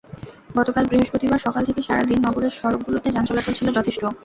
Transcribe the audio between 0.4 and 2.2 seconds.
গতকাল বৃহস্পতিবার সকাল থেকে সারা দিন